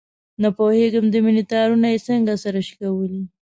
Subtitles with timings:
[0.41, 3.21] نه پوهېږم د مینې تارونه یې څنګه سره شکولي.